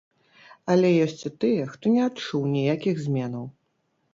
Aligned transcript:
Але 0.75 0.89
ёсць 1.05 1.23
і 1.31 1.33
тыя, 1.45 1.67
хто 1.73 1.93
не 1.99 2.01
адчуў 2.09 2.51
ніякіх 2.57 2.95
зменаў. 3.07 3.45